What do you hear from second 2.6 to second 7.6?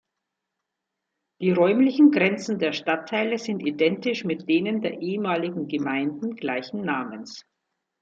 Stadtteile sind identisch mit denen der ehemaligen Gemeinden gleichen Namens.